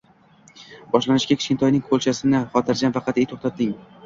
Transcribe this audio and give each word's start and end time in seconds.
Boshlanishiga 0.95 1.37
kichkintoyning 1.41 1.83
qo‘lchasini 1.91 2.41
xotirjam 2.57 2.97
va 2.97 3.05
qatʼiy 3.11 3.31
to‘xtating 3.37 3.79